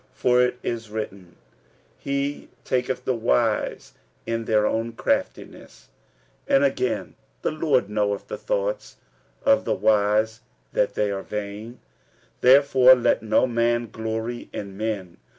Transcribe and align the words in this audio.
For 0.13 0.41
it 0.41 0.57
is 0.63 0.89
written, 0.89 1.35
He 1.95 2.49
taketh 2.63 3.05
the 3.05 3.13
wise 3.13 3.93
in 4.25 4.45
their 4.45 4.65
own 4.65 4.93
craftiness. 4.93 5.89
46:003:020 6.47 6.55
And 6.55 6.65
again, 6.65 7.15
The 7.43 7.51
Lord 7.51 7.87
knoweth 7.87 8.27
the 8.27 8.37
thoughts 8.39 8.97
of 9.45 9.63
the 9.63 9.75
wise, 9.75 10.39
that 10.73 10.95
they 10.95 11.11
are 11.11 11.21
vain. 11.21 11.73
46:003:021 12.41 12.41
Therefore 12.41 12.95
let 12.95 13.21
no 13.21 13.45
man 13.45 13.91
glory 13.91 14.49
in 14.51 14.75
men. 14.75 15.17